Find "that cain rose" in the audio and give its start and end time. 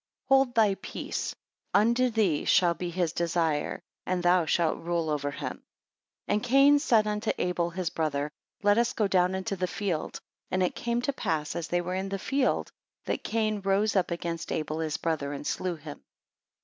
13.05-13.95